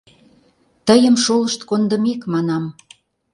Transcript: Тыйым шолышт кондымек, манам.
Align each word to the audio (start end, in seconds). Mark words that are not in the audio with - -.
Тыйым 0.87 1.15
шолышт 1.23 1.61
кондымек, 1.69 2.21
манам. 2.33 2.63